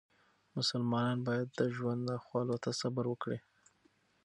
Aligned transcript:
مسلمانان 0.57 1.17
باید 1.27 1.47
د 1.51 1.61
ژوند 1.75 1.99
ناخوالو 2.09 2.55
ته 2.63 2.69
صبر 2.81 3.05
وکړي. 3.09 3.39